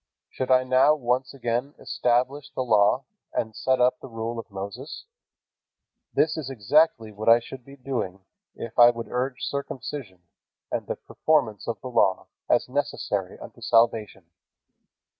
[0.31, 3.03] Should I now once again establish the Law,
[3.33, 5.05] and set up the rule of Moses?
[6.11, 8.21] This is exactly what I should be doing,
[8.55, 10.23] if I would urge circumcision
[10.71, 14.25] and the performance of the Law as necessary unto salvation.